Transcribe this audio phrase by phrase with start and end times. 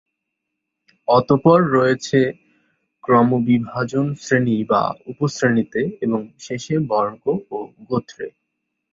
[1.07, 2.19] অতঃপর রয়েছে
[3.03, 4.81] ক্রমবিভাজন শ্রেণী বা
[5.07, 7.23] উপশ্রেণীতে এবং শেষে বর্গ
[7.51, 8.27] ও গোত্রে।